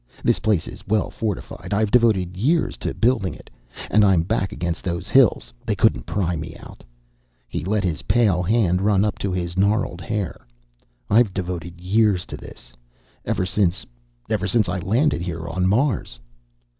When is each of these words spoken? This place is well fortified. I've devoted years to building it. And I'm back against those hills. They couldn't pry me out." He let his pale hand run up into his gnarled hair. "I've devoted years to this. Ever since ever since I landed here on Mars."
This 0.23 0.39
place 0.39 0.67
is 0.67 0.87
well 0.87 1.11
fortified. 1.11 1.75
I've 1.75 1.91
devoted 1.91 2.35
years 2.35 2.75
to 2.77 2.91
building 2.95 3.35
it. 3.35 3.51
And 3.91 4.03
I'm 4.03 4.23
back 4.23 4.51
against 4.51 4.83
those 4.83 5.09
hills. 5.09 5.53
They 5.63 5.75
couldn't 5.75 6.07
pry 6.07 6.35
me 6.35 6.57
out." 6.59 6.83
He 7.47 7.63
let 7.63 7.83
his 7.83 8.01
pale 8.01 8.41
hand 8.41 8.81
run 8.81 9.05
up 9.05 9.17
into 9.17 9.31
his 9.31 9.55
gnarled 9.57 10.01
hair. 10.01 10.41
"I've 11.07 11.35
devoted 11.35 11.79
years 11.79 12.25
to 12.33 12.35
this. 12.37 12.73
Ever 13.25 13.45
since 13.45 13.85
ever 14.27 14.47
since 14.47 14.67
I 14.67 14.79
landed 14.79 15.21
here 15.21 15.47
on 15.47 15.67
Mars." 15.67 16.19